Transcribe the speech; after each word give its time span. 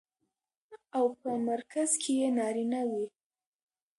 او 0.97 1.05
په 1.19 1.29
مرکز 1.49 1.89
کې 2.01 2.11
يې 2.19 2.29
نارينه 2.37 2.81
وي. 2.89 3.05